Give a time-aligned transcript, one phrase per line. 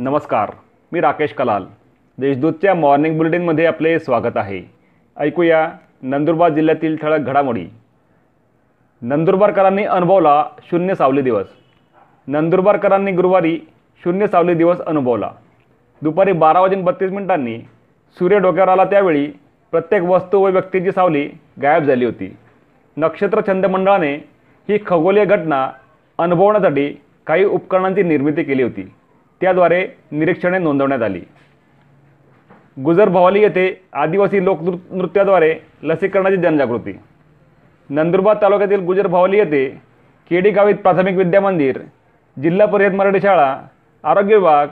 [0.00, 0.50] नमस्कार
[0.92, 1.64] मी राकेश कलाल.
[2.18, 4.62] देशदूतच्या मॉर्निंग बुलेटिनमध्ये आपले स्वागत आहे.
[5.16, 5.72] ऐकूया
[6.02, 7.66] नंदुरबार जिल्ह्यातील ठळक घडामोडी.
[9.02, 11.46] नंदुरबारकरांनी अनुभवला शून्य सावली दिवस.
[12.26, 13.60] नंदुरबारकरांनी गुरुवारी
[14.04, 15.30] शून्य सावली दिवस अनुभवला.
[16.02, 17.58] दुपारी बारा वाजून बत्तीस मिनिटांनी
[18.18, 19.26] सूर्य डोक्यावर आला त्यावेळी
[19.70, 21.30] प्रत्येक वस्तू व व्यक्तीची सावली
[21.62, 22.36] गायब झाली होती.
[22.96, 24.14] नक्षत्र छंद मंडळाने
[24.68, 25.70] ही खगोलीय घटना
[26.18, 26.94] अनुभवण्यासाठी
[27.26, 28.94] काही उपकरणांची निर्मिती केली होती.
[29.40, 31.20] त्याद्वारे निरीक्षणे नोंदवण्यात आली.
[32.84, 36.98] गुजर भवाली येथे आदिवासी लोकनृ नृत्याद्वारे लसीकरणाची जनजागृती.
[37.90, 39.68] नंदुरबार तालुक्यातील गुजर भवाली येथे
[40.30, 41.78] केडी गावीत प्राथमिक विद्या मंदिर
[42.36, 43.56] जिल्हा परिषद मराठी शाळा
[44.04, 44.66] आरोग्य विभाग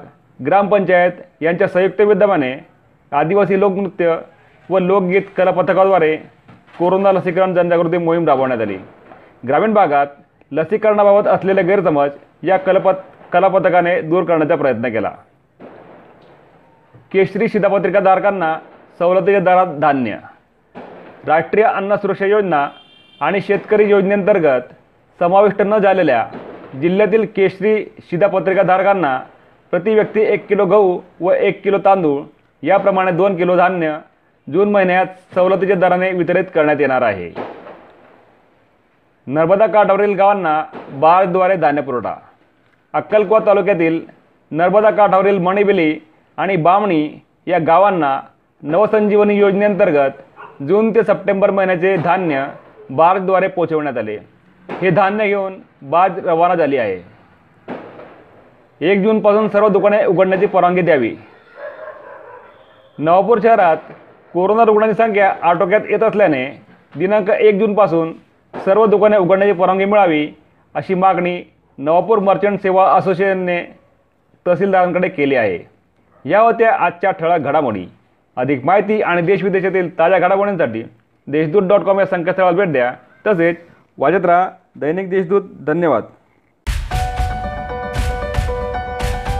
[0.46, 1.12] ग्रामपंचायत
[1.42, 2.52] यांच्या संयुक्त विद्यमाने
[3.12, 4.16] आदिवासी लोकनृत्य
[4.70, 6.16] व लोकगीत कला पथकाद्वारे
[6.78, 8.76] कोरोना लसीकरण जनजागृती मोहीम राबवण्यात आली.
[9.46, 10.06] ग्रामीण भागात
[10.52, 12.10] लसीकरणाबाबत असलेले गैरसमज
[12.42, 13.02] या कलपत
[13.36, 15.10] कलापथकाने दूर करण्याचा प्रयत्न केला.
[17.12, 18.56] केशरी शिधापत्रिकाधारकांना
[18.98, 20.16] सवलतीच्या दरात धान्य
[21.26, 22.68] राष्ट्रीय अन्न सुरक्षा योजना
[23.20, 24.72] आणि शेतकरी योजनेअंतर्गत
[25.18, 26.26] समाविष्ट न झालेल्या
[26.82, 27.74] जिल्ह्यातील केशरी
[28.10, 29.18] शिधापत्रिकाधारकांना
[29.70, 32.22] प्रति व्यक्ती एक किलो गहू व एक किलो तांदूळ
[32.62, 33.96] याप्रमाणे दोन किलो धान्य
[34.52, 37.30] जून महिन्यात सवलतीच्या दराने वितरित करण्यात येणार आहे.
[39.26, 42.14] नर्मदा काठावरील गावांना बारद्वारे धान्यपुरवठा
[42.96, 44.00] अक्कलकोट तालुक्यातील
[44.50, 45.94] नर्मदा काठावरील मणिबिली
[46.38, 47.08] आणि बामणी
[47.46, 48.20] या गावांना
[48.62, 52.44] नवसंजीवनी योजनेअंतर्गत जून ते सप्टेंबर महिन्याचे धान्य
[52.90, 54.16] बार्जद्वारे पोहोचवण्यात आले.
[54.68, 55.54] हे धान्य घेऊन
[55.90, 56.96] बाज रवाना झाली आहे.
[58.80, 61.14] एक जूनपासून सर्व दुकाने उघडण्याची परवानगी द्यावी.
[62.98, 63.92] नवापूर शहरात
[64.34, 66.44] कोरोना रुग्णांची संख्या आटोक्यात येत असल्याने
[66.94, 68.12] दिनांक एक जूनपासून
[68.54, 70.28] सर्व दुकाने उघडण्याची परवानगी मिळावी
[70.74, 71.36] अशी मागणी
[71.78, 73.78] नवापूर मर्चंट सेवा असोसिएशनने
[74.46, 75.58] तहसीलदारांकडे केली आहे.
[76.30, 77.86] या होत्या आजच्या ठळक घडामोडी.
[78.36, 80.84] अधिक माहिती आणि देशविदेशातील ताज्या घडामोडींसाठी
[81.26, 82.94] देशदूत डॉट कॉम या संकेतस्थळाला भेट द्या.
[83.26, 83.56] तसेच
[83.98, 85.42] वाजत राहा दैनिक देशदूत.
[85.66, 86.02] धन्यवाद.